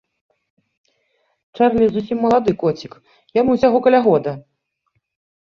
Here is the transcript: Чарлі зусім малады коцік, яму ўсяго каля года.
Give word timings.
Чарлі 1.59 1.85
зусім 1.97 2.17
малады 2.23 2.51
коцік, 2.65 2.91
яму 3.41 3.49
ўсяго 3.59 3.77
каля 3.91 3.99
года. 4.11 4.31